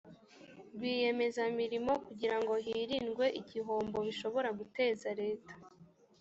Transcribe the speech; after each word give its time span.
rwiyemezamirimo 0.75 1.93
kugira 2.05 2.35
ngo 2.41 2.53
hirindwe 2.65 3.25
igihombo 3.39 3.97
bishobora 4.07 4.49
guteza 4.59 5.07
leta 5.21 5.53